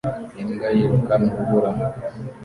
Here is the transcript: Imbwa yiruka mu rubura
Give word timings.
Imbwa 0.41 0.67
yiruka 0.77 1.13
mu 1.21 1.29
rubura 1.37 1.69